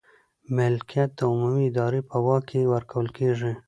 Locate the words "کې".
2.49-2.69